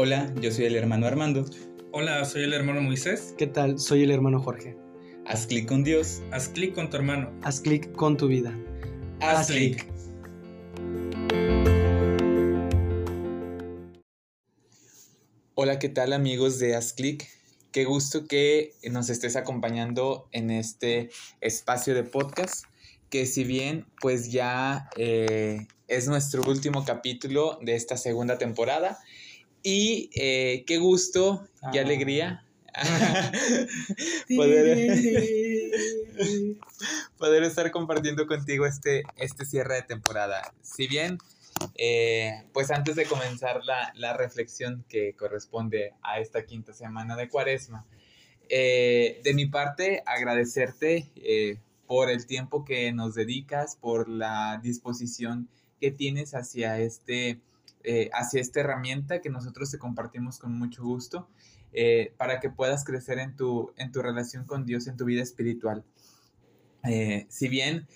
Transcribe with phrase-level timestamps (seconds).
[0.00, 1.44] Hola, yo soy el hermano Armando.
[1.90, 3.34] Hola, soy el hermano Moisés.
[3.36, 3.80] ¿Qué tal?
[3.80, 4.76] Soy el hermano Jorge.
[5.26, 6.22] Haz clic con Dios.
[6.30, 7.36] Haz clic con tu hermano.
[7.42, 8.56] Haz clic con tu vida.
[9.20, 9.90] Haz, Haz clic.
[15.56, 17.28] Hola, ¿qué tal amigos de Haz clic?
[17.72, 22.66] Qué gusto que nos estés acompañando en este espacio de podcast,
[23.10, 29.00] que si bien pues ya eh, es nuestro último capítulo de esta segunda temporada,
[29.62, 31.82] y eh, qué gusto y Ah.
[31.82, 32.44] alegría
[34.36, 34.78] poder,
[37.18, 40.54] poder estar compartiendo contigo este, este cierre de temporada.
[40.62, 41.18] Si bien,
[41.74, 47.28] eh, pues antes de comenzar la, la reflexión que corresponde a esta quinta semana de
[47.28, 47.84] Cuaresma,
[48.48, 55.48] eh, de mi parte agradecerte eh, por el tiempo que nos dedicas, por la disposición
[55.80, 57.40] que tienes hacia este
[57.84, 61.28] eh, hacia esta herramienta que nosotros te compartimos con mucho gusto
[61.72, 65.22] eh, para que puedas crecer en tu, en tu relación con Dios, en tu vida
[65.22, 65.84] espiritual.
[66.84, 67.86] Eh, si bien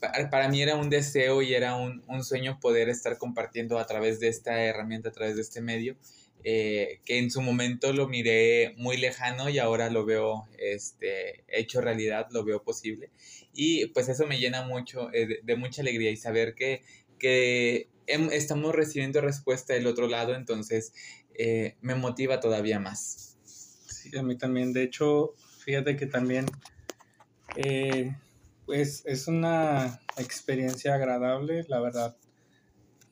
[0.00, 3.86] pa- para mí era un deseo y era un, un sueño poder estar compartiendo a
[3.86, 5.96] través de esta herramienta, a través de este medio,
[6.42, 12.28] que en su momento lo miré muy lejano y ahora lo veo este, hecho realidad,
[12.30, 13.10] lo veo posible.
[13.52, 16.82] Y pues eso me llena mucho, de, de mucha alegría y saber que,
[17.18, 20.92] que em- estamos recibiendo respuesta del otro lado, entonces
[21.34, 23.36] eh, me motiva todavía más.
[23.44, 24.72] Sí, a mí también.
[24.72, 26.46] De hecho, fíjate que también
[27.56, 28.16] eh,
[28.66, 32.16] pues es una experiencia agradable, la verdad.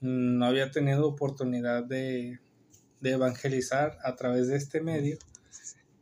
[0.00, 2.40] Mm, No había tenido oportunidad de,
[3.02, 5.18] evangelizar a través de este medio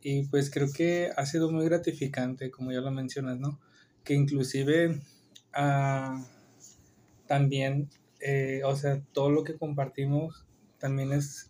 [0.01, 3.59] y pues creo que ha sido muy gratificante, como ya lo mencionas, ¿no?
[4.05, 5.01] Que inclusive
[5.53, 6.25] ah,
[7.27, 7.89] también,
[8.25, 10.45] eh, o sea, todo lo que compartimos
[10.79, 11.47] también es,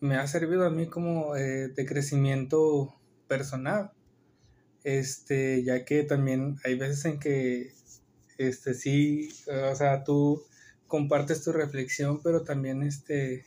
[0.00, 2.94] me ha servido a mí como eh, de crecimiento
[3.28, 3.92] personal,
[4.82, 7.72] este, ya que también hay veces en que,
[8.38, 9.30] este, sí,
[9.70, 10.42] o sea, tú
[10.88, 13.44] compartes tu reflexión, pero también, este,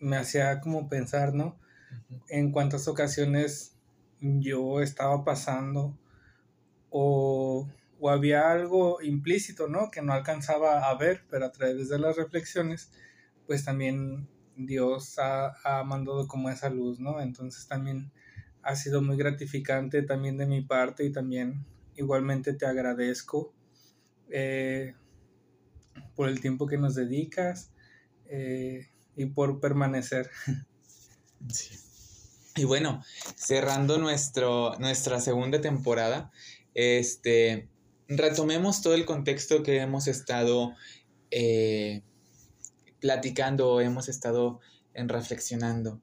[0.00, 1.56] me hacía como pensar, ¿no?
[2.28, 3.76] En cuántas ocasiones
[4.20, 5.96] yo estaba pasando
[6.90, 7.68] o,
[8.06, 9.90] o había algo implícito, ¿no?
[9.90, 12.92] Que no alcanzaba a ver, pero a través de las reflexiones,
[13.46, 17.20] pues también Dios ha, mandado como esa luz, ¿no?
[17.20, 18.12] Entonces también
[18.62, 23.52] ha sido muy gratificante también de mi parte y también igualmente te agradezco
[24.30, 24.94] eh,
[26.14, 27.72] por el tiempo que nos dedicas
[28.26, 30.30] eh, y por permanecer.
[31.48, 31.76] Sí.
[32.56, 33.04] Y bueno,
[33.36, 36.32] cerrando nuestro, nuestra segunda temporada,
[36.72, 37.68] este,
[38.08, 40.74] retomemos todo el contexto que hemos estado
[41.30, 42.02] eh,
[43.00, 44.60] platicando, hemos estado
[44.94, 46.00] en reflexionando.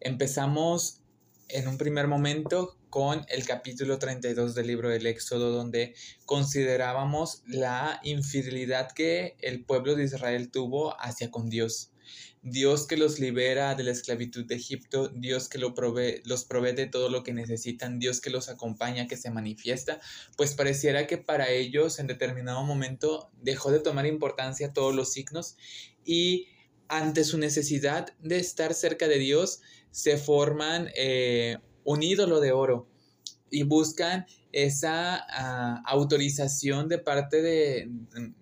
[0.00, 1.00] Empezamos
[1.48, 5.94] en un primer momento con el capítulo 32 del libro del Éxodo, donde
[6.26, 11.89] considerábamos la infidelidad que el pueblo de Israel tuvo hacia con Dios.
[12.42, 17.10] Dios que los libera de la esclavitud de Egipto, Dios que los provee de todo
[17.10, 20.00] lo que necesitan, Dios que los acompaña, que se manifiesta,
[20.36, 25.56] pues pareciera que para ellos en determinado momento dejó de tomar importancia todos los signos
[26.04, 26.48] y
[26.88, 29.60] ante su necesidad de estar cerca de Dios
[29.90, 32.88] se forman eh, un ídolo de oro
[33.50, 37.88] y buscan esa uh, autorización de parte de,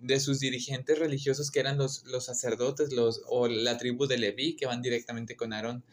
[0.01, 4.55] de, sus dirigentes religiosos que eran los, los sacerdotes los, o la tribu de Leví
[4.55, 5.83] que van directamente con Aarón.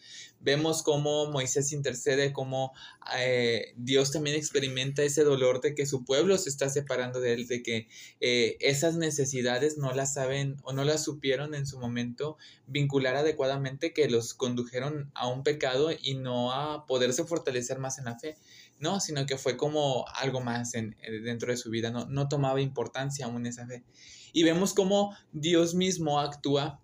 [0.40, 2.72] Vemos cómo Moisés intercede, cómo
[3.18, 7.46] eh, Dios también experimenta ese dolor de que su pueblo se está separando de él,
[7.46, 7.88] de que
[8.20, 13.92] eh, esas necesidades no las saben o no las supieron en su momento vincular adecuadamente,
[13.92, 18.36] que los condujeron a un pecado y no a poderse fortalecer más en la fe.
[18.78, 22.60] No, sino que fue como algo más en, dentro de su vida, no, no tomaba
[22.60, 23.84] importancia aún esa fe.
[24.32, 26.80] Y vemos cómo Dios mismo actúa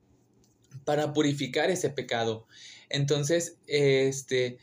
[0.84, 2.46] para purificar ese pecado.
[2.88, 4.58] Entonces, este,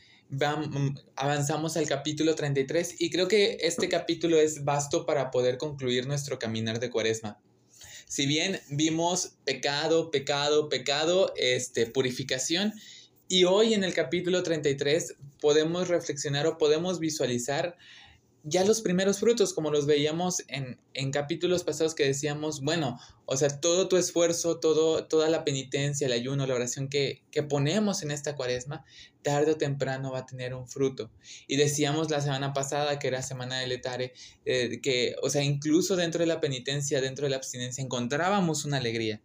[1.16, 6.38] avanzamos al capítulo 33 y creo que este capítulo es vasto para poder concluir nuestro
[6.38, 7.40] caminar de cuaresma.
[8.06, 12.72] Si bien vimos pecado, pecado, pecado, este, purificación,
[13.30, 17.78] y hoy en el capítulo 33 podemos reflexionar o podemos visualizar
[18.42, 23.36] ya los primeros frutos, como los veíamos en, en, capítulos pasados que decíamos, bueno, o
[23.36, 28.02] sea, todo tu esfuerzo, todo, toda la penitencia, el ayuno, la oración que, que ponemos
[28.02, 28.84] en esta cuaresma,
[29.22, 31.12] tarde o temprano va a tener un fruto.
[31.46, 34.12] Y decíamos la semana pasada, que era semana de letare,
[34.44, 38.78] eh, que, o sea, incluso dentro de la penitencia, dentro de la abstinencia, encontrábamos una
[38.78, 39.20] alegría.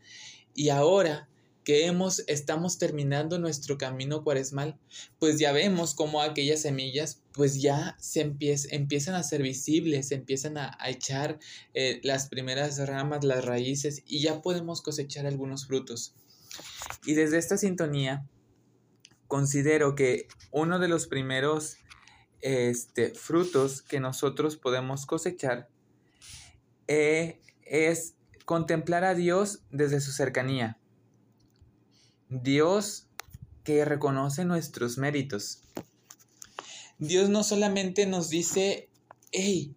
[0.54, 1.28] Y ahora
[1.66, 4.80] que hemos, estamos terminando nuestro camino cuaresmal,
[5.20, 10.78] pues ya vemos cómo aquellas semillas pues ya se empiezan a ser visibles, empiezan a,
[10.86, 11.40] echar
[11.74, 16.14] eh, las primeras ramas, las raíces y ya podemos cosechar algunos frutos.
[17.04, 18.26] Y desde esta sintonía,
[19.28, 21.78] considero que uno de los primeros
[22.42, 25.68] este, frutos que nosotros podemos cosechar
[26.88, 28.14] eh, es
[28.46, 30.78] contemplar a Dios desde su cercanía.
[32.30, 33.08] Dios
[33.64, 35.62] que reconoce nuestros méritos.
[36.98, 38.90] Dios no solamente nos dice,
[39.32, 39.76] hey,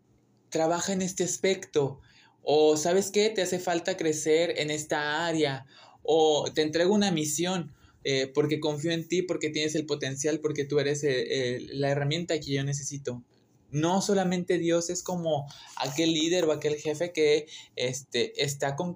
[0.50, 2.00] trabaja en este aspecto,
[2.42, 5.66] o sabes qué, te hace falta crecer en esta área,
[6.02, 7.74] o te entrego una misión,
[8.04, 12.38] eh, porque confío en ti, porque tienes el potencial, porque tú eres eh, la herramienta
[12.38, 13.22] que yo necesito.
[13.70, 18.94] No solamente Dios es como aquel líder o aquel jefe que este, está con,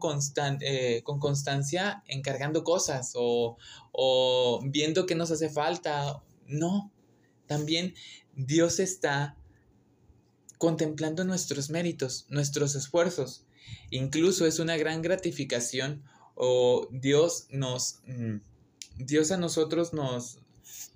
[0.60, 3.58] eh, con constancia encargando cosas o,
[3.92, 6.22] o viendo que nos hace falta.
[6.46, 6.90] No,
[7.46, 7.94] también
[8.34, 9.36] Dios está
[10.58, 13.44] contemplando nuestros méritos, nuestros esfuerzos.
[13.90, 16.02] Incluso es una gran gratificación
[16.34, 18.00] o Dios nos...
[18.06, 18.38] Mm,
[18.96, 20.38] Dios a nosotros nos,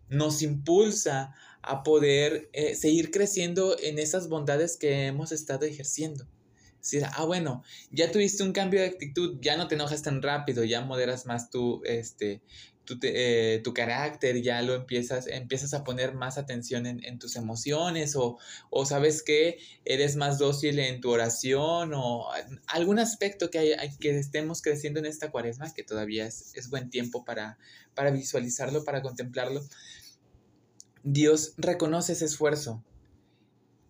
[0.08, 1.34] nos impulsa
[1.66, 6.26] a poder eh, seguir creciendo en esas bondades que hemos estado ejerciendo.
[6.78, 10.62] Decir, ah, bueno, ya tuviste un cambio de actitud, ya no te enojas tan rápido,
[10.62, 12.42] ya moderas más tu, este,
[13.02, 18.38] eh, tu, carácter, ya lo empiezas, empiezas a poner más atención en, tus emociones o,
[18.70, 22.28] o, sabes que eres más dócil en tu oración o
[22.68, 26.88] algún aspecto que, hay, que estemos creciendo en esta cuaresma, que todavía es, es buen
[26.90, 27.58] tiempo para,
[27.94, 29.62] para visualizarlo, para contemplarlo.
[31.06, 32.82] Dios reconoce ese esfuerzo.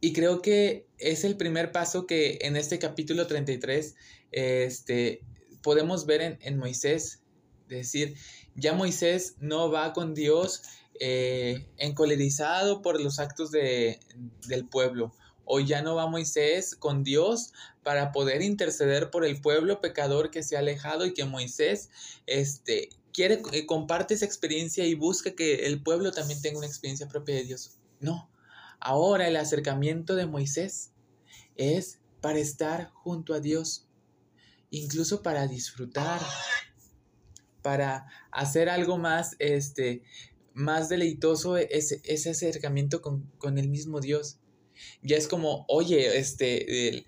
[0.03, 3.95] Y creo que es el primer paso que en este capítulo 33
[4.33, 5.23] este,
[5.63, 7.23] podemos ver en, en Moisés.
[7.69, 8.17] Decir,
[8.55, 10.63] ya Moisés no va con Dios
[11.01, 13.99] eh, encolerizado por los actos de,
[14.47, 15.15] del pueblo.
[15.47, 20.43] O ya no va Moisés con Dios para poder interceder por el pueblo pecador que
[20.43, 21.89] se ha alejado y que Moisés
[22.27, 27.09] este, quiere, eh, comparte esa experiencia y busca que el pueblo también tenga una experiencia
[27.09, 27.79] propia de Dios.
[27.99, 28.31] No,
[28.79, 30.93] ahora el acercamiento de Moisés
[31.57, 33.89] es para estar junto a Dios,
[34.69, 36.21] incluso para disfrutar,
[37.63, 40.03] para hacer algo más, este,
[40.53, 44.41] más deleitoso ese, ese acercamiento con, el mismo Dios.
[45.01, 47.07] Ya es como, oye, este,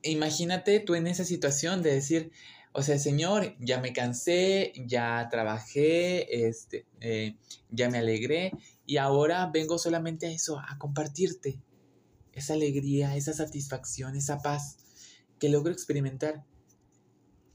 [0.00, 2.32] imagínate tú en esa situación de decir,
[2.76, 7.36] o sea, Señor, ya me cansé, ya trabajé, este, eh,
[7.70, 8.52] ya me alegré
[8.84, 11.58] y ahora vengo solamente a eso, a compartirte
[12.34, 14.76] esa alegría, esa satisfacción, esa paz
[15.38, 16.44] que logro experimentar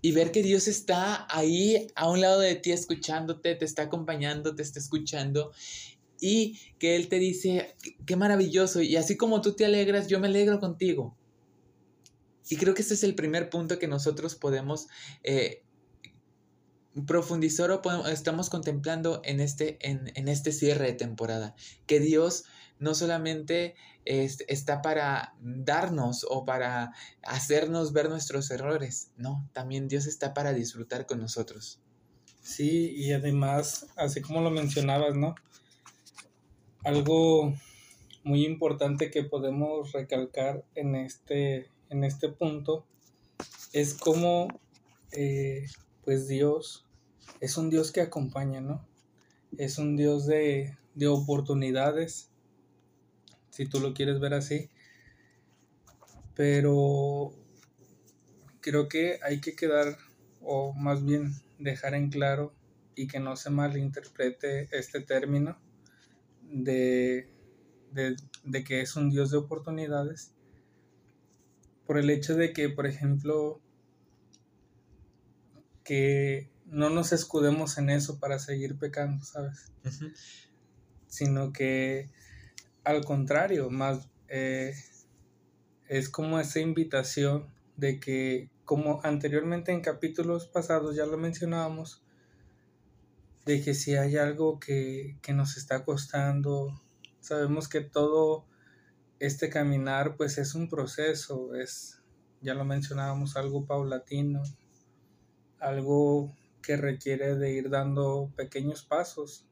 [0.02, 4.56] y ver que Dios está ahí a un lado de ti escuchándote, te está acompañando,
[4.56, 5.52] te está escuchando
[6.20, 7.76] y que Él te dice,
[8.08, 11.16] qué maravilloso, y así como tú te alegras, yo me alegro contigo.
[12.50, 14.88] Y creo que este es el primer punto que nosotros podemos
[15.24, 15.64] eh,
[17.08, 21.56] profundizar o estamos contemplando en este, en, en este cierre de temporada,
[21.86, 22.46] que Dios
[22.80, 26.94] no solamente está para darnos o para
[27.24, 31.80] hacernos ver nuestros errores, no, también Dios está para disfrutar con nosotros.
[32.42, 35.36] Sí, y además, así como lo mencionabas, ¿no?
[36.84, 37.54] Algo
[38.24, 42.88] muy importante que podemos recalcar en este, en este punto
[43.74, 44.48] es cómo,
[45.12, 45.68] eh,
[46.04, 46.88] pues Dios
[47.40, 48.88] es un Dios que acompaña, ¿no?
[49.58, 52.30] Es un Dios de, de oportunidades,
[53.50, 54.70] si tú lo quieres ver así.
[56.34, 57.34] Pero
[58.62, 59.98] creo que hay que quedar,
[60.42, 62.54] o más bien dejar en claro
[62.96, 65.60] y que no se malinterprete este término
[66.44, 67.30] de,
[67.92, 70.34] de, que es un Dios de oportunidades,
[71.92, 73.60] por el hecho de que, por ejemplo,
[75.84, 79.74] que no nos escudemos en eso para seguir pecando, ¿sabes?
[81.08, 82.10] Sino que
[82.86, 84.74] al contrario, más eh,
[85.90, 92.06] es como esa invitación de que, como anteriormente en capítulos pasados ya lo mencionábamos,
[93.46, 96.82] de que si hay algo que, que nos está costando,
[97.20, 98.46] sabemos que todo
[99.22, 102.02] este caminar pues es un proceso, es,
[102.42, 104.44] ya lo mencionábamos, algo paulatino,
[105.60, 109.46] algo que requiere de ir dando pequeños pasos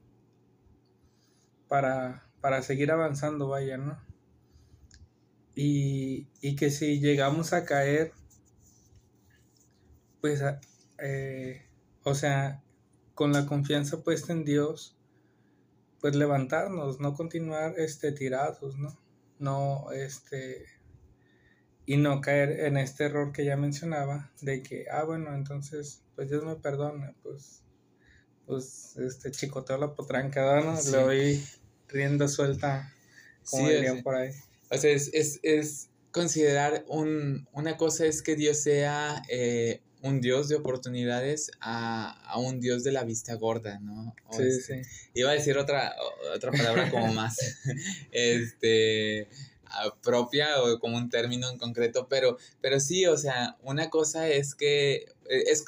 [1.67, 3.99] para para seguir avanzando, vaya, ¿no?
[5.55, 8.13] Y, que si llegamos a caer,
[10.21, 10.41] pues,
[10.99, 11.65] eh,
[12.03, 12.63] o sea,
[13.13, 14.97] con la confianza puesta en Dios,
[15.99, 18.97] pues levantarnos, no continuar este, tirados, ¿no?
[19.39, 20.65] No, este,
[21.85, 26.29] y no caer en este error que ya mencionaba, de que, ah, bueno, entonces, pues
[26.29, 27.63] Dios me perdona, pues,
[28.45, 30.75] pues, este, chicoteo la potranca, ¿no?
[30.75, 31.45] Le doy
[31.87, 32.93] rienda suelta,
[33.49, 34.31] como dirían por ahí.
[34.69, 40.21] O sea, es, es, es considerar un, una cosa es que Dios sea eh, un
[40.21, 44.15] Dios de oportunidades a, un Dios de la vista gorda, ¿no?
[44.31, 44.89] sí, este, sí.
[45.13, 45.95] Iba a decir otra,
[46.33, 47.37] otra palabra como más
[48.11, 49.27] este,
[50.01, 54.55] propia o como un término en concreto, pero, pero sí, o sea, una cosa es
[54.55, 55.65] que e, es,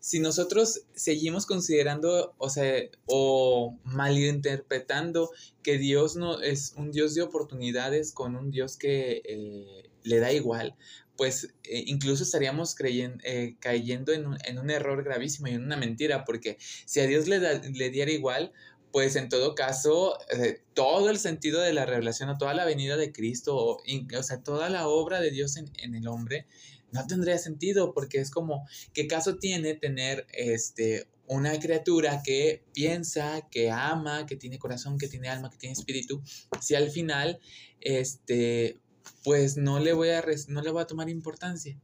[0.00, 5.30] si nosotros seguimos considerando, o sea, o malinterpretando
[5.62, 10.32] que Dios no es un Dios de oportunidades con un Dios que eh, le da
[10.32, 10.76] igual,
[11.18, 15.64] pues eh, incluso estaríamos creyendo, eh, cayendo en un, en un, error gravísimo y en
[15.64, 18.52] una mentira, porque si a Dios le, le diera igual,
[18.92, 22.96] pues en todo caso, eh, todo el sentido de la revelación o toda la venida
[22.96, 26.46] de Cristo, o, o sea, toda la obra de Dios en, en, el hombre,
[26.92, 33.48] no tendría sentido, porque es como, ¿qué caso tiene tener este, una criatura que piensa,
[33.50, 36.22] que ama, que tiene corazón, que tiene alma, que tiene espíritu,
[36.60, 37.40] si al final,
[37.80, 38.78] este,
[39.24, 41.78] pues no le voy a, no le voy a tomar importancia.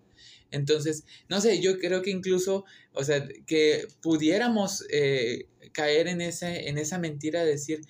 [0.51, 6.69] Entonces, no sé, yo creo que incluso, o sea, que pudiéramos eh, caer en, ese,
[6.69, 7.81] en esa mentira de decir,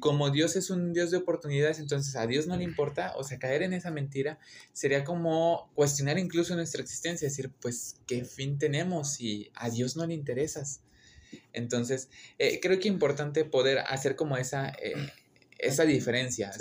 [0.00, 3.38] como Dios es un Dios de oportunidades, entonces a Dios no le importa, o sea,
[3.38, 4.38] caer en esa mentira
[4.72, 10.06] sería como cuestionar incluso nuestra existencia, decir, pues, ¿qué fin tenemos si a Dios no
[10.06, 10.80] le interesas?
[11.52, 14.70] Entonces, eh, creo que es importante poder hacer como esa...
[14.70, 14.94] Eh,
[15.58, 16.52] esa diferencia.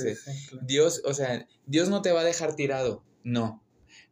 [0.61, 3.63] Dios, o sea, Dios no te va a dejar tirado, no.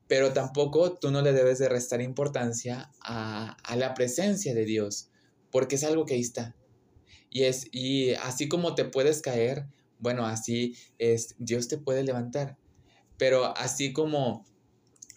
[0.07, 5.09] Pero tampoco tú no le debes de restar importancia a, la presencia de Dios,
[5.51, 6.55] porque es algo que ahí está.
[7.29, 9.65] Y, es, y así como te puedes caer,
[9.99, 12.57] bueno, así es, Dios te puede levantar.
[13.17, 14.45] Pero así como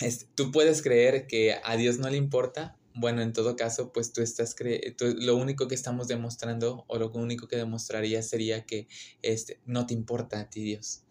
[0.01, 4.13] es, tú puedes creer que a Dios no le importa, bueno, en todo caso, pues
[4.13, 8.89] tú estás cre lo único que estamos demostrando o lo único que demostraría sería que
[9.23, 11.03] este, no te importa a ti Dios.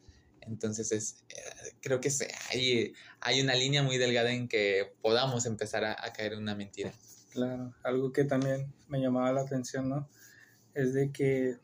[0.42, 2.10] Entonces es, eh, creo que
[2.52, 6.92] hay, hay una línea muy delgada en que podamos empezar a, caer en una mentira.
[7.32, 10.10] Claro, algo que también me llamaba la atención, ¿no?
[10.74, 11.58] Es de que,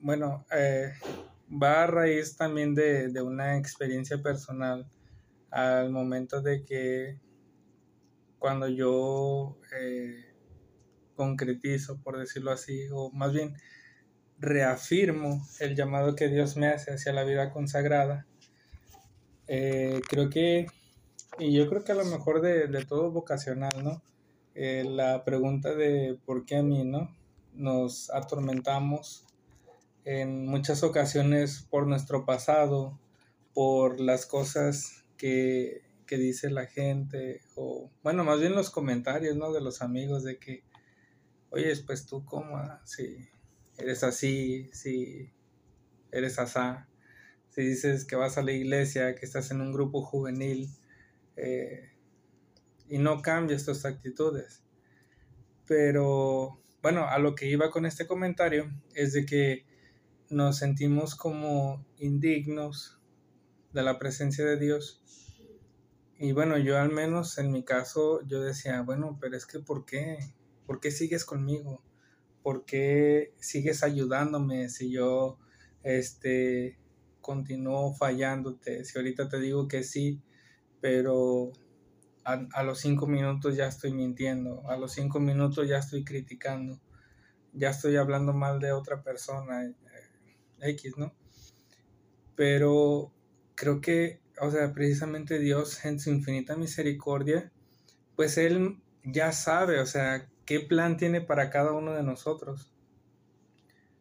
[0.00, 0.92] bueno, eh,
[1.50, 4.88] va a raíz también de, de una experiencia personal
[5.50, 7.18] al momento de que
[8.38, 10.24] cuando yo eh,
[11.14, 13.54] concretizo, por decirlo así, o más bien
[14.38, 18.26] reafirmo el llamado que Dios me hace hacia la vida consagrada,
[19.48, 20.66] eh, creo que,
[21.38, 24.02] y yo creo que a lo mejor de, todo vocacional, ¿no?
[24.54, 27.14] Eh, la pregunta de por qué a mí, ¿no?
[27.52, 29.24] Nos atormentamos
[30.04, 32.98] en muchas ocasiones por nuestro pasado,
[33.54, 39.52] por las cosas que que dice la gente, o bueno, más bien los comentarios, ¿no?
[39.52, 40.64] De los amigos de que,
[41.50, 43.28] oye, pues tú cómo, si
[43.76, 45.32] eres así, si
[46.12, 46.88] eres asá,
[47.50, 50.70] si dices que vas a la iglesia, que estás en un grupo juvenil,
[51.36, 51.90] eh,
[52.88, 54.62] y no cambias tus actitudes.
[55.66, 59.66] Pero bueno, a lo que iba con este comentario es de que
[60.30, 62.98] nos sentimos como indignos
[63.72, 65.02] de la presencia de Dios
[66.18, 69.84] y bueno, yo al menos en mi caso, yo decía, bueno, pero es que ¿por
[69.84, 70.18] qué?
[70.66, 71.82] ¿Por qué sigues conmigo?
[72.42, 75.38] ¿Por qué sigues ayudándome si yo
[75.82, 76.78] este,
[77.20, 78.84] continúo fallándote?
[78.84, 80.22] Si ahorita te digo que sí,
[80.80, 81.52] pero
[82.24, 86.80] a, los cinco minutos ya estoy mintiendo, a los cinco minutos ya estoy criticando,
[87.52, 89.74] ya estoy hablando mal de otra persona, eh,
[90.60, 91.14] X, ¿no?
[92.34, 93.12] Pero
[93.54, 97.52] creo que o sea, precisamente Dios en su infinita misericordia,
[98.16, 102.72] pues Él ya sabe, o sea, qué plan tiene para cada uno de nosotros.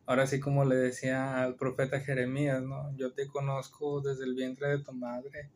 [0.06, 2.96] Ahora sí, como le decía al profeta Jeremías, ¿no?
[2.96, 5.50] Yo te conozco desde el vientre de tu madre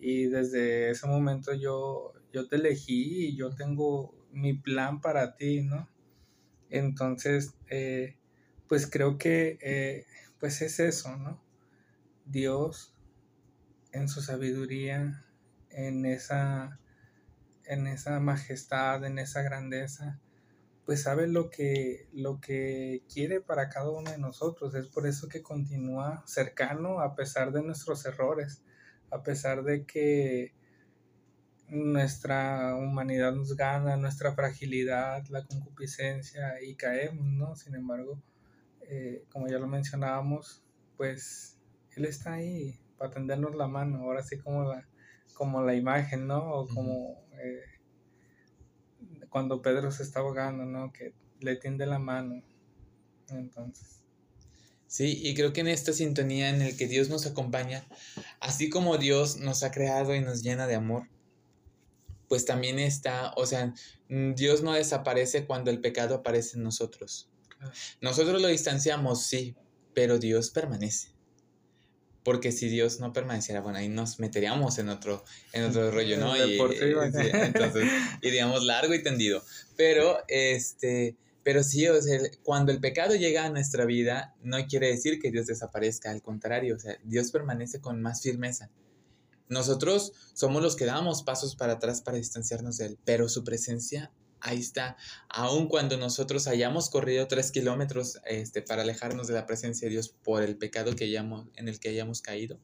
[0.00, 5.62] y desde ese momento yo, yo te elegí y yo tengo mi plan para ti,
[5.62, 5.88] ¿no?
[6.70, 8.16] Entonces, eh,
[8.68, 10.06] pues creo que, eh,
[10.40, 11.40] pues es eso, ¿no?
[12.26, 12.93] Dios
[13.94, 15.24] en su sabiduría,
[15.70, 16.80] en esa,
[17.64, 20.20] en esa majestad, en esa grandeza,
[20.84, 24.74] pues sabe lo que, lo que quiere para cada uno de nosotros.
[24.74, 28.62] Es por eso que continúa cercano a pesar de nuestros errores,
[29.10, 30.54] a pesar de que
[31.68, 37.56] nuestra humanidad nos gana, nuestra fragilidad, la concupiscencia y caemos, ¿no?
[37.56, 38.20] Sin embargo,
[38.82, 40.62] eh, como ya lo mencionábamos,
[40.96, 41.58] pues
[41.92, 44.86] Él está ahí para tendernos la mano, ahora sí como la,
[45.34, 46.52] como la imagen, ¿no?
[46.52, 47.60] O como eh,
[49.28, 50.92] cuando Pedro se está ahogando, ¿no?
[50.92, 52.42] Que le tiende la mano.
[53.28, 54.04] Entonces.
[54.86, 57.84] Sí, y creo que en esta sintonía en el que Dios nos acompaña,
[58.38, 61.08] así como Dios nos ha creado y nos llena de amor,
[62.28, 63.74] pues también está, o sea,
[64.08, 67.28] Dios no desaparece cuando el pecado aparece en nosotros.
[68.00, 69.56] Nosotros lo distanciamos, sí,
[69.94, 71.13] pero Dios permanece.
[72.24, 76.36] Porque si Dios no permaneciera, bueno, ahí nos meteríamos en otro, en otro rollo, ¿no?
[76.36, 77.84] Y, entonces
[78.22, 79.42] iríamos largo y tendido.
[79.76, 84.88] Pero, este, pero sí, o sea, cuando el pecado llega a nuestra vida, no quiere
[84.88, 88.70] decir que Dios desaparezca, al contrario, o sea, Dios permanece con más firmeza.
[89.48, 94.10] Nosotros somos los que damos pasos para atrás para distanciarnos de Él, pero su presencia
[94.44, 94.96] ahí está.
[95.28, 100.08] Aun cuando nosotros hayamos corrido tres kilómetros este, para alejarnos de la presencia de Dios
[100.08, 102.60] por el pecado que hayamos, en el que hayamos caído,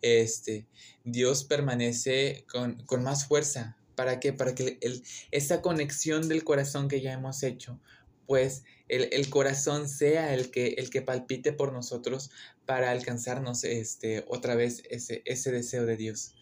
[0.00, 0.66] este,
[1.04, 3.76] Dios permanece con, con más fuerza.
[3.96, 4.32] ¿Para qué?
[4.32, 7.80] Para que el, esa conexión del corazón que ya hemos hecho
[8.26, 12.30] pues el, corazón sea el que, el que palpite por nosotros
[12.64, 16.34] para alcanzarnos este, otra vez ese, ese deseo de Dios.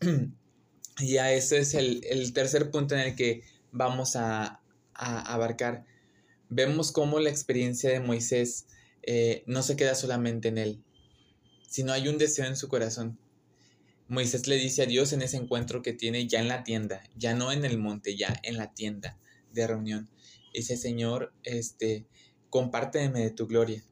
[0.98, 3.42] ya ese es el, tercer punto en el que
[3.74, 4.60] vamos a,
[4.94, 5.84] abarcar.
[6.48, 8.66] Vemos cómo la experiencia de Moisés
[9.02, 10.84] eh, no se queda solamente en él,
[11.68, 13.18] sino hay un deseo en su corazón.
[14.08, 17.34] Moisés le dice a Dios en ese encuentro que tiene ya en la tienda, ya
[17.34, 19.18] no en el monte, ya en la tienda
[19.52, 20.08] de reunión
[20.54, 22.06] dice, Señor, este,
[22.48, 23.84] compárteme de tu gloria.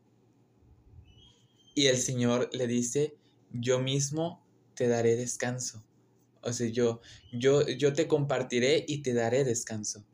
[1.74, 3.16] Y el Señor le dice,
[3.50, 5.84] yo mismo te daré descanso.
[6.42, 7.00] O sea, yo,
[7.32, 10.04] yo, yo te compartiré y te daré descanso.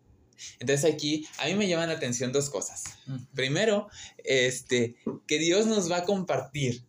[0.61, 2.85] Entonces aquí a mí me llaman la atención dos cosas.
[3.35, 3.89] Primero,
[4.25, 6.85] este, que Dios nos va a compartir.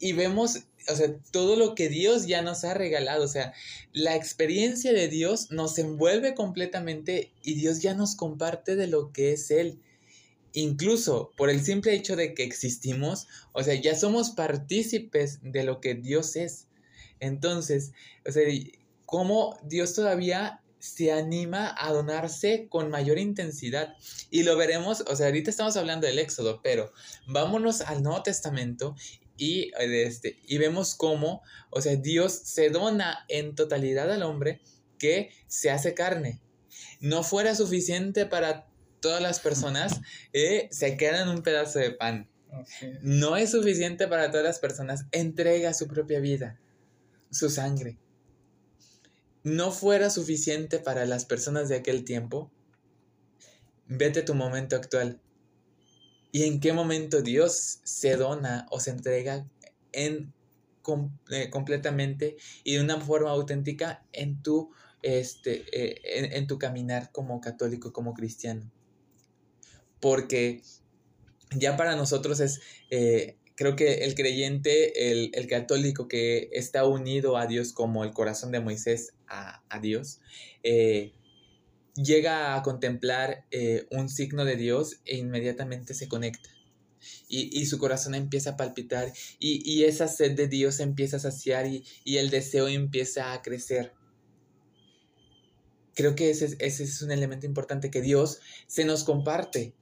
[0.00, 3.52] Y vemos o sea, todo lo que Dios ya nos ha regalado, o sea,
[3.92, 9.32] la experiencia de Dios nos envuelve completamente y Dios ya nos comparte de lo que
[9.32, 9.80] es Él.
[10.52, 15.80] Incluso por el simple hecho de que existimos, o sea, ya somos partícipes de lo
[15.80, 16.67] que Dios es.
[17.20, 17.92] Entonces,
[18.26, 18.44] o sea,
[19.06, 23.94] cómo Dios todavía se anima a donarse con mayor intensidad.
[24.30, 26.92] Y lo veremos, o sea, ahorita estamos hablando del Éxodo, pero
[27.26, 28.94] vámonos al Nuevo Testamento
[29.36, 34.60] y, este, y vemos cómo, o sea, Dios se dona en totalidad al hombre
[34.98, 36.40] que se hace carne.
[37.00, 38.66] No fuera suficiente para
[39.00, 40.00] todas las personas,
[40.32, 42.28] eh, se queda en un pedazo de pan.
[43.02, 46.58] No es suficiente para todas las personas, entrega su propia vida,
[47.30, 47.98] su sangre.
[49.44, 52.50] No fuera suficiente para las personas de aquel tiempo,
[53.86, 55.20] vete tu momento actual
[56.30, 59.48] y en qué momento Dios se dona o se entrega
[59.92, 60.32] en,
[61.30, 64.70] eh, completamente y de una forma auténtica en tu,
[65.02, 68.70] este, eh, en, tu caminar como católico, como cristiano.
[70.00, 70.62] Porque
[71.56, 72.60] ya para nosotros es,
[72.90, 78.12] eh, creo que el creyente, el, el, católico que está unido a Dios como el
[78.12, 80.20] corazón de Moisés a, a Dios,
[82.02, 86.50] llega a contemplar eh, un signo de Dios e inmediatamente se conecta.
[87.28, 91.84] Y, su corazón empieza a palpitar y, esa sed de Dios empieza a saciar y,
[92.04, 93.92] el deseo empieza a crecer.
[95.94, 99.74] Creo que ese, ese es un elemento importante, que Dios se nos comparte.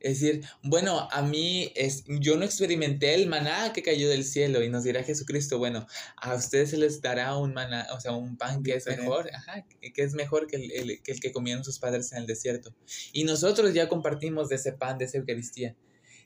[0.00, 4.62] Es decir, bueno, a mí es, yo no experimenté el maná que cayó del cielo
[4.62, 8.36] y nos dirá Jesucristo, bueno, a ustedes se les dará un maná, o sea, un
[8.36, 11.78] pan que es mejor, ajá, que es mejor que el, que el que comieron sus
[11.78, 12.74] padres en el desierto.
[13.12, 15.74] Y nosotros ya compartimos de ese pan, de esa Eucaristía.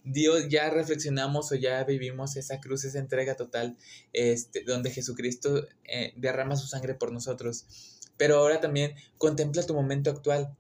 [0.05, 3.77] Dios ya reflexionamos o ya vivimos esa cruz, esa entrega total,
[4.13, 7.67] este, donde Jesucristo eh, derrama su sangre por nosotros.
[8.17, 10.57] Pero ahora también contempla tu momento actual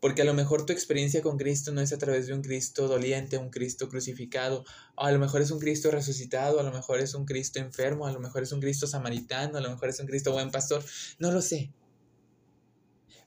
[0.00, 2.88] porque a lo mejor tu experiencia con Cristo no es a través de un Cristo
[2.88, 4.64] doliente, un Cristo crucificado,
[4.96, 8.12] a lo mejor es un Cristo resucitado, a lo mejor es un Cristo enfermo, a
[8.12, 10.84] lo mejor es un Cristo samaritano, a lo mejor es un Cristo buen pastor,
[11.18, 11.72] no lo sé.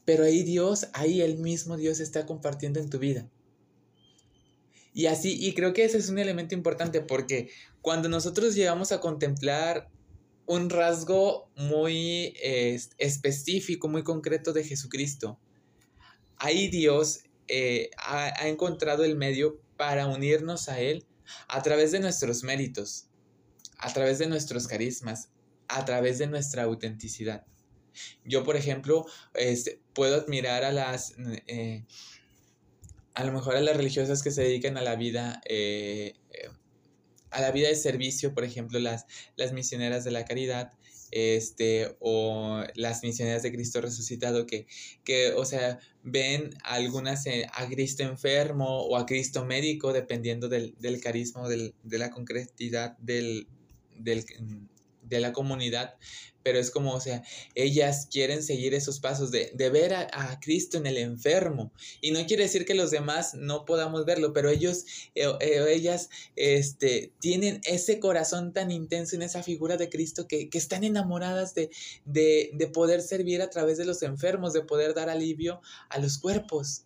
[0.05, 3.29] Pero ahí Dios, ahí el mismo Dios está compartiendo en tu vida.
[4.93, 7.49] Y así, y creo que ese es un elemento importante porque
[7.81, 9.89] cuando nosotros llegamos a contemplar
[10.47, 15.39] un rasgo muy eh, específico, muy concreto de Jesucristo,
[16.39, 21.05] ahí Dios eh, ha, encontrado el medio para unirnos a Él
[21.47, 23.07] a través de nuestros méritos,
[23.77, 25.29] a través de nuestros carismas,
[25.67, 27.45] a través de nuestra autenticidad.
[28.23, 31.15] Yo, por ejemplo, este, puedo admirar a las,
[31.47, 31.85] eh,
[33.13, 36.13] a lo mejor a las religiosas que se dedican a la vida, eh,
[37.31, 40.73] a la vida de servicio, por ejemplo, las, las misioneras de la caridad,
[41.11, 44.67] este, o las misioneras de Cristo resucitado que,
[45.03, 51.01] que o sea, ven algunas a Cristo enfermo o a Cristo médico, dependiendo del, del
[51.01, 53.47] carisma de la concretidad del,
[53.97, 54.25] del,
[55.07, 55.95] de la comunidad,
[56.47, 57.23] pero es como, o sea,
[57.55, 61.73] ellas quieren seguir esos pasos de, ver a, Cristo en el enfermo.
[61.99, 66.09] Y no quiere decir que los demás no podamos verlo, pero ellos, eh, eh, ellas,
[66.37, 71.53] este, tienen ese corazón tan intenso en esa figura de Cristo que, que están enamoradas
[71.53, 71.69] de,
[72.05, 76.17] de, de poder servir a través de los enfermos, de poder dar alivio a los
[76.17, 76.85] cuerpos.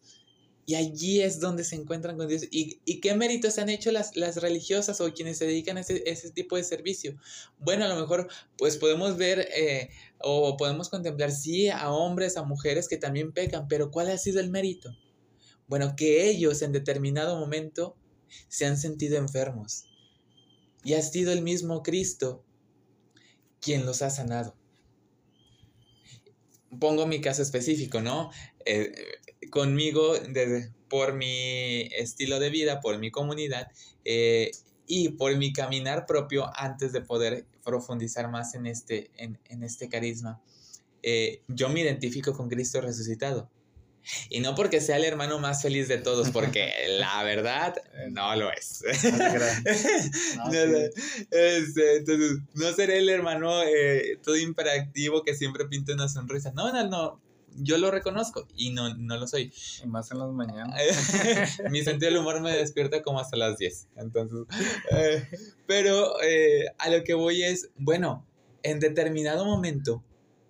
[0.71, 2.43] Y allí es donde se encuentran con Dios.
[2.49, 6.31] ¿Y, qué méritos han hecho las, las, religiosas o quienes se dedican a ese, ese,
[6.31, 7.17] tipo de servicio?
[7.59, 12.43] Bueno, a lo mejor pues podemos ver eh, o podemos contemplar, sí, a hombres, a
[12.43, 14.95] mujeres que también pecan, pero ¿cuál ha sido el mérito?
[15.67, 17.97] Bueno, que ellos en determinado momento
[18.47, 19.83] se han sentido enfermos.
[20.85, 22.45] Y ha sido el mismo Cristo
[23.59, 24.55] quien los ha sanado.
[26.79, 28.31] Pongo mi caso específico, ¿no?
[28.65, 28.93] Eh,
[29.49, 30.13] conmigo
[30.89, 33.71] por mi estilo de vida, por mi comunidad
[34.05, 34.51] eh,
[34.85, 40.41] y por mi caminar propio antes de poder profundizar más en este, en, este carisma.
[41.01, 43.49] Eh, yo me identifico con Cristo resucitado.
[44.29, 47.75] Y no porque sea el hermano más feliz de todos, porque la verdad
[48.09, 48.83] no lo es.
[51.31, 52.03] Este,
[52.55, 56.51] no, seré el hermano eh, todo imperactivo que siempre pinta una sonrisa.
[56.51, 59.53] No, no, no yo lo reconozco y no, no lo soy.
[59.85, 60.79] más en las mañanas.
[61.71, 63.87] Mi sentido del humor me despierta como hasta las 10.
[63.97, 64.39] Entonces,
[64.91, 65.27] eh,
[65.67, 68.25] pero eh, a lo que voy es, bueno,
[68.63, 70.03] en determinado momento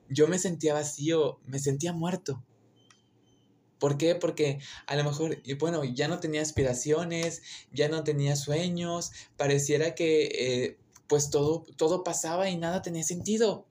[0.09, 2.43] yo me sentía vacío, me sentía muerto.
[3.79, 4.13] ¿Por qué?
[4.13, 10.25] Porque a lo mejor, bueno, ya no tenía aspiraciones, ya no tenía sueños, pareciera que
[10.25, 13.65] eh, pues todo, todo pasaba y nada tenía sentido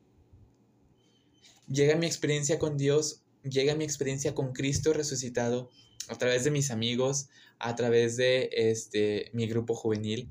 [1.70, 5.70] llega mi experiencia con Dios, llega mi experiencia con Cristo resucitado
[6.08, 10.30] a través de mis amigos, a través de este, mi grupo juvenil.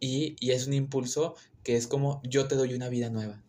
[0.00, 3.42] Y, es un impulso que es como yo te doy una vida nueva.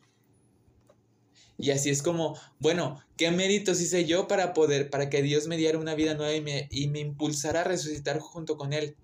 [1.57, 5.57] Y así es como, bueno, ¿qué méritos hice yo para poder, para que Dios me
[5.57, 8.97] diera una vida nueva y me, y me impulsara a resucitar junto con Él?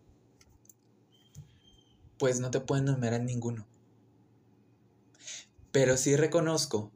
[2.17, 3.67] Pues no te puedo enumerar ninguno.
[5.72, 6.91] Pero sí reconozco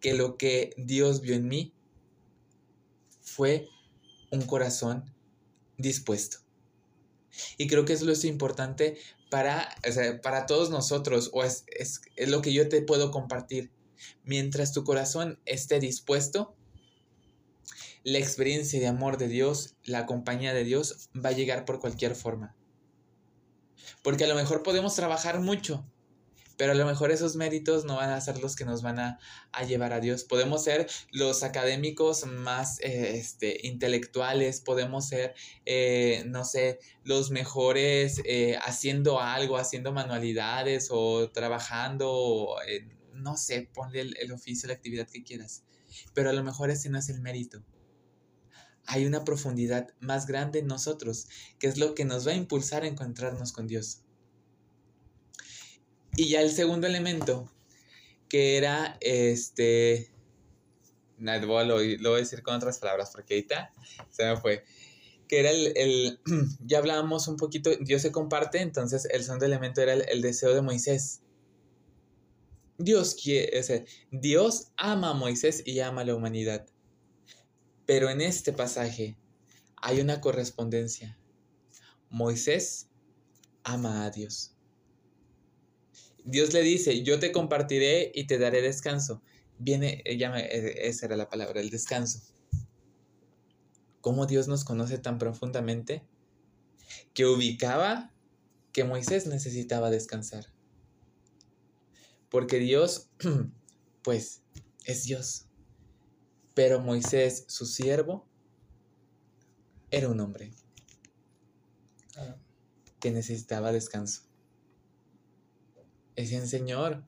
[0.00, 1.74] que lo que Dios vio en mí
[3.20, 3.68] fue
[4.30, 5.14] un corazón
[5.76, 6.38] dispuesto.
[7.58, 8.98] Y creo que eso es lo importante
[9.30, 9.74] para,
[10.22, 13.70] para todos nosotros, o es, es, es lo que yo te puedo compartir.
[14.24, 16.56] Mientras tu corazón esté dispuesto,
[18.02, 22.14] la experiencia de amor de Dios, la compañía de Dios va a llegar por cualquier
[22.14, 22.56] forma.
[24.02, 25.84] Porque a lo mejor podemos trabajar mucho,
[26.60, 29.18] pero a lo mejor esos méritos no van a ser los que nos van a,
[29.66, 30.24] llevar a Dios.
[30.24, 35.32] Podemos ser los académicos más eh, este, intelectuales, podemos ser,
[35.64, 42.54] eh, no sé, los mejores eh, haciendo algo, haciendo manualidades o trabajando,
[43.14, 45.64] no sé, ponle el, el oficio, la actividad que quieras.
[46.12, 47.64] Pero a lo mejor ese no es el mérito
[48.84, 52.82] hay una profundidad más grande en nosotros, que es lo que nos va a impulsar
[52.82, 54.02] a encontrarnos con Dios.
[56.16, 57.50] Y ya el segundo elemento,
[58.28, 60.10] que era este.
[61.18, 63.74] lo, voy a decir con otras palabras porque ahorita
[64.10, 64.64] se me fue.
[65.28, 66.20] Que era el,
[66.64, 70.62] ya hablábamos un poquito, Dios se comparte, entonces el segundo elemento era el, deseo de
[70.62, 71.22] Moisés.
[72.78, 76.66] Dios quiere, Dios ama a Moisés y ama a la humanidad.
[77.86, 79.16] Pero en este pasaje
[79.76, 81.18] hay una correspondencia.
[82.08, 82.88] Moisés
[83.62, 84.56] ama a Dios.
[86.24, 89.22] Dios le dice, yo te compartiré y te daré descanso.
[89.58, 92.20] Viene, ella eh, esa era la palabra, el descanso.
[94.00, 96.02] ¿Cómo Dios nos conoce tan profundamente?
[97.12, 98.12] Que ubicaba
[98.72, 100.46] que Moisés necesitaba descansar.
[102.30, 103.10] Porque Dios,
[104.02, 104.42] pues,
[104.84, 105.46] es Dios.
[106.54, 108.26] Pero Moisés, su siervo,
[109.90, 110.52] era un hombre
[113.00, 114.29] que necesitaba descanso.
[116.20, 117.02] Decían, Señor,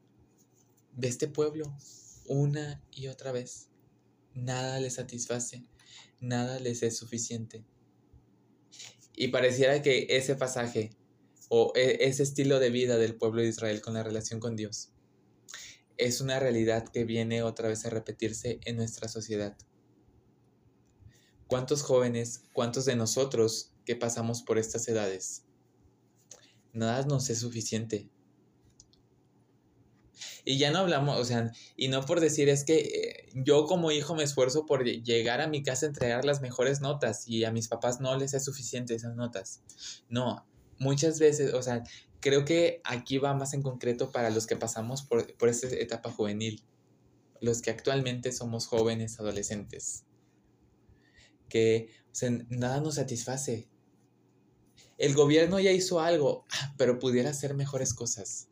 [0.92, 1.76] ve este pueblo
[2.26, 3.68] una y otra vez.
[4.32, 5.66] Nada les satisface,
[6.18, 7.66] nada les es suficiente.
[9.14, 10.96] Y pareciera que ese pasaje
[11.50, 14.92] o e, ese estilo de vida del pueblo de Israel con la relación con Dios
[15.98, 19.54] es una realidad que viene otra vez a repetirse en nuestra sociedad.
[21.46, 25.44] ¿Cuántos jóvenes, cuántos de nosotros que pasamos por estas edades?
[26.72, 28.08] Nada nos es suficiente.
[30.44, 33.92] Y ya no hablamos, o sea, y no por decir es que eh, yo como
[33.92, 37.52] hijo me esfuerzo por llegar a mi casa a entregar las mejores notas y a
[37.52, 39.62] mis papás no les es suficiente esas notas.
[40.08, 40.44] No,
[40.78, 41.84] muchas veces, o sea,
[42.18, 46.10] creo que aquí va más en concreto para los que pasamos por, por esta etapa
[46.10, 46.64] juvenil,
[47.40, 50.04] los que actualmente somos jóvenes, adolescentes,
[51.48, 51.88] que
[52.48, 53.68] nada nos satisface.
[54.98, 58.48] El gobierno ya hizo algo, ah, pero pudiera hacer mejores cosas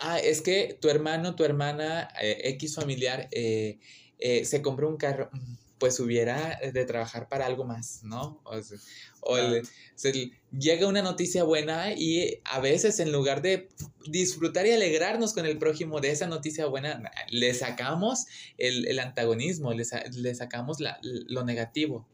[0.00, 3.78] ah, es que tu hermano, tu hermana, eh, X familiar, eh,
[4.18, 5.30] eh, se compró un carro,
[5.78, 8.42] pues hubiera de trabajar para algo más, ¿no?
[9.20, 9.36] O,
[10.50, 13.68] llega una noticia buena y a veces en lugar de
[14.06, 19.84] disfrutar y alegrarnos con el prójimo de esa noticia buena, le sacamos el, antagonismo, le,
[20.34, 22.08] sacamos lo negativo.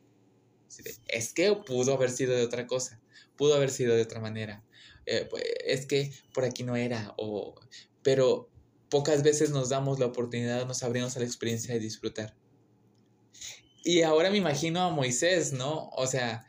[1.06, 3.00] Es que pudo haber sido de otra cosa,
[3.36, 4.62] pudo haber sido de otra manera.
[5.06, 7.54] Eh, pues, es que por aquí no era, o,
[8.02, 8.50] pero
[8.88, 12.36] pocas veces nos damos la oportunidad, nos abrimos a la experiencia de disfrutar.
[13.84, 15.88] Y ahora me imagino a Moisés, ¿no?
[15.90, 16.46] O sea,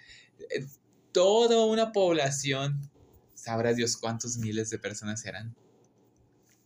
[0.52, 0.66] eh,
[1.12, 2.90] toda una población,
[3.34, 5.56] sabrá Dios cuántos miles de personas eran,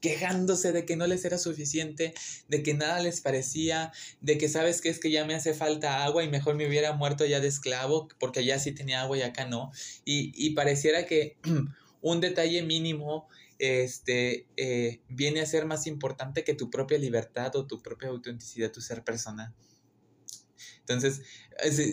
[0.01, 2.13] quejándose de que no les era suficiente,
[2.47, 6.03] de que nada les parecía, de que sabes que es que ya me hace falta
[6.03, 9.21] agua y mejor me hubiera muerto ya de esclavo, porque allá sí tenía agua y
[9.21, 9.71] acá no.
[10.05, 11.37] Y, y pareciera que
[12.01, 13.27] un detalle mínimo
[13.59, 18.71] este, eh, viene a ser más importante que tu propia libertad o tu propia autenticidad,
[18.71, 19.53] tu ser personal.
[20.79, 21.21] Entonces,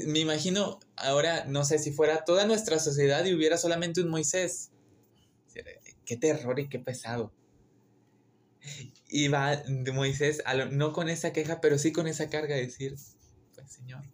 [0.07, 4.71] me imagino ahora, no sé, si fuera toda nuestra sociedad y hubiera solamente un Moisés.
[6.05, 7.33] Qué terror y qué pesado.
[9.09, 12.97] Y va Moisés, no con esa queja, pero sí con esa carga de decir,
[13.55, 14.05] pues Señor,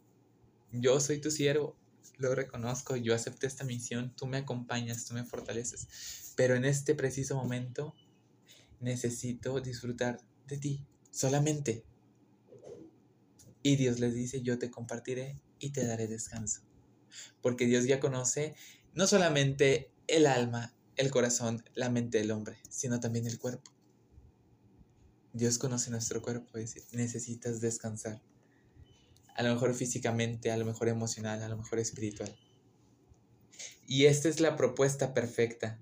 [0.73, 1.77] yo soy tu siervo,
[2.19, 6.95] lo reconozco, yo acepté esta misión, tú me acompañas, tú me fortaleces, pero en este
[6.95, 7.95] preciso momento
[8.81, 11.85] necesito disfrutar de ti, solamente.
[13.63, 16.63] Y Dios les dice, yo te compartiré y te daré descanso,
[17.41, 18.55] porque Dios ya conoce
[18.95, 23.73] no solamente el alma, el corazón, la mente del hombre, sino también el cuerpo.
[25.33, 26.59] Dios conoce nuestro cuerpo
[26.93, 28.21] necesitas descansar.
[29.35, 32.35] A lo mejor físicamente, a lo mejor emocional, a lo mejor espiritual.
[33.87, 35.81] Y esta es la propuesta perfecta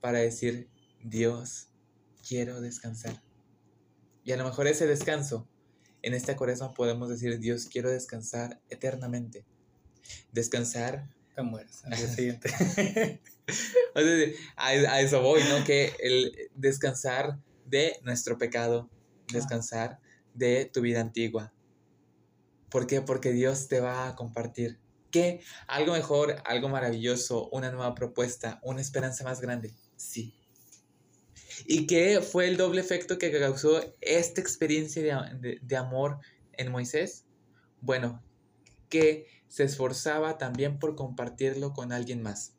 [0.00, 0.68] para decir,
[1.02, 1.68] Dios,
[2.26, 3.22] quiero descansar.
[4.24, 5.48] Y a lo mejor ese descanso,
[6.02, 9.44] en esta cuaresma podemos decir, Dios, quiero descansar eternamente.
[10.32, 11.08] Descansar.
[11.34, 12.50] Te mueres al día siguiente.
[14.56, 15.64] a, eso voy, ¿no?
[15.64, 18.90] Que el descansar de nuestro pecado,
[19.32, 20.00] descansar
[20.34, 21.52] de tu vida antigua.
[22.70, 23.02] ¿Por qué?
[23.02, 24.78] Porque Dios te va a compartir.
[25.10, 25.40] ¿Qué?
[25.66, 29.74] Algo mejor, algo maravilloso, una nueva propuesta, una esperanza más grande.
[29.96, 30.34] Sí.
[31.66, 35.02] ¿Y qué fue el doble efecto que causó esta experiencia
[35.40, 36.18] de, amor
[36.52, 37.26] en Moisés?
[37.80, 38.22] Bueno,
[38.88, 42.54] que se esforzaba también por compartirlo con alguien más.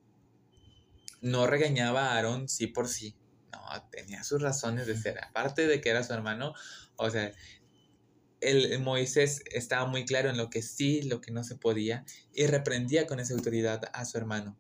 [1.22, 3.16] No regañaba a Aarón sí por sí.
[3.52, 3.60] No,
[3.92, 5.24] tenía sus razones de ser.
[5.24, 6.54] Aparte de que era su hermano,
[6.96, 7.32] o sea,
[8.42, 12.48] el, Moisés estaba muy claro en lo que sí, lo que no se podía, y
[12.48, 14.58] reprendía con esa autoridad a su hermano.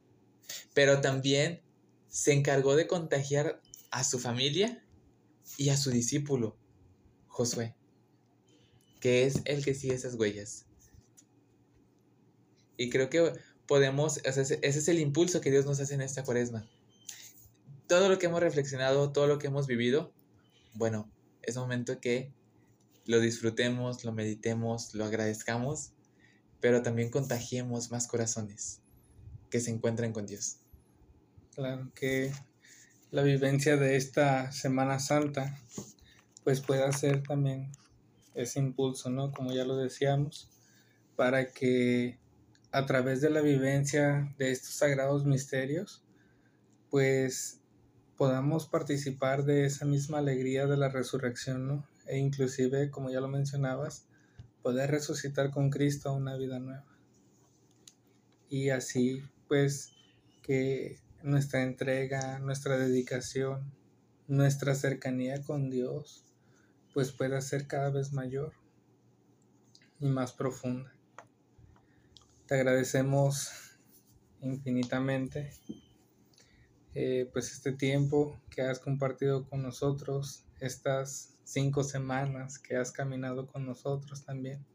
[0.73, 1.61] Pero también
[2.07, 4.85] se encargó de contagiar a su familia
[5.57, 6.57] y a su discípulo,
[7.27, 7.75] Josué,
[8.99, 10.65] que es el que sigue esas huellas.
[12.77, 13.33] Y creo que
[13.67, 16.69] podemos, ese es el impulso que Dios nos hace en esta cuaresma.
[17.87, 20.13] Todo lo que hemos reflexionado, todo lo que hemos vivido,
[20.73, 22.33] bueno, es momento que
[23.05, 25.93] lo disfrutemos, lo meditemos, lo agradezcamos,
[26.59, 28.81] pero también contagiemos más corazones
[29.49, 30.57] que se encuentren con Dios.
[31.55, 32.31] Claro que
[33.09, 35.57] la vivencia de esta Semana Santa
[36.43, 37.71] pues pueda ser también
[38.33, 39.31] ese impulso, ¿no?
[39.31, 40.49] Como ya lo decíamos,
[41.15, 42.19] para que
[42.71, 46.03] a través de la vivencia de estos sagrados misterios,
[46.89, 47.59] pues
[48.17, 51.90] podamos participar de esa misma alegría de la resurrección, ¿no?
[52.11, 54.05] E inclusive, como ya lo mencionabas,
[54.61, 56.85] poder resucitar con Cristo a una vida nueva.
[58.49, 59.93] Y así, pues,
[60.41, 63.71] que nuestra entrega, nuestra dedicación,
[64.27, 66.25] nuestra cercanía con Dios,
[66.93, 68.51] pues pueda ser cada vez mayor
[70.01, 70.93] y más profunda.
[72.45, 73.51] Te agradecemos
[74.41, 75.53] infinitamente
[76.93, 83.47] eh, pues este tiempo que has compartido con nosotros, estas cinco semanas que has caminado
[83.47, 84.65] con nosotros también,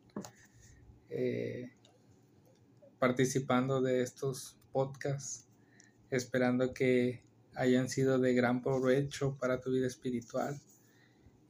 [1.08, 1.72] eh,
[2.98, 5.46] participando de estos podcasts,
[6.10, 7.24] esperando que
[7.54, 10.60] hayan sido de gran provecho para tu vida espiritual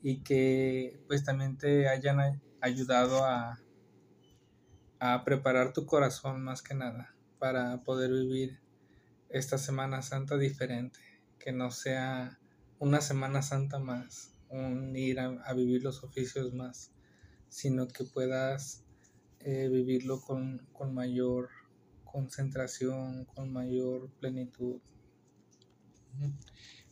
[0.03, 3.61] y que pues también te hayan ayudado a,
[5.01, 8.61] a preparar tu corazón más que nada para poder vivir
[9.29, 11.01] esta Semana Santa diferente,
[11.39, 12.39] que no sea
[12.79, 16.93] una Semana Santa más, un ir a, vivir los oficios más,
[17.49, 18.85] sino que puedas
[19.41, 21.49] eh, vivirlo con, con mayor
[22.05, 24.81] concentración, con mayor plenitud.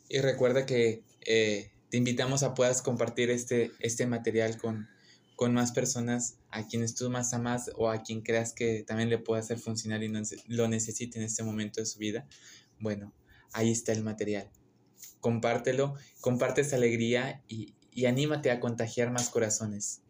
[0.09, 4.89] Y recuerda que eh, te invitamos a puedas compartir este, este material con,
[5.37, 9.19] con más personas a quienes tú más amas o a quien creas que también le
[9.19, 10.13] pueda hacer funcionar y
[10.49, 12.27] lo necesite en este momento de su vida.
[12.79, 13.15] Bueno,
[13.53, 14.51] ahí está el material.
[15.21, 20.03] Compártelo, comparte esa alegría y, y anímate a contagiar más corazones.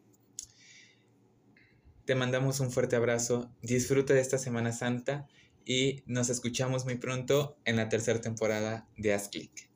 [2.04, 5.26] Te mandamos un fuerte abrazo, disfruta de esta Semana Santa
[5.64, 9.70] y nos escuchamos muy pronto en la tercera temporada de Haz Click.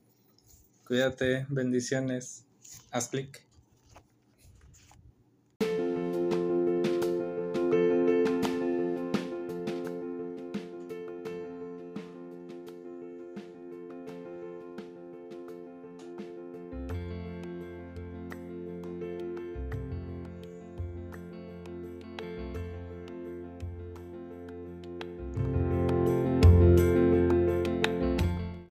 [0.87, 2.45] Cuídate, bendiciones.
[2.91, 3.48] Haz Click.